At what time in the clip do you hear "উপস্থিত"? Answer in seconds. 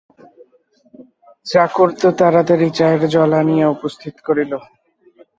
3.75-4.15